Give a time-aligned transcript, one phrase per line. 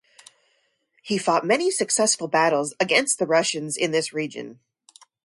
[1.03, 4.59] He fought many successful battles against the Russians in this region.